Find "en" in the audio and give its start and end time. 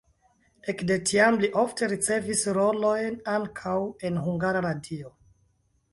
4.11-4.21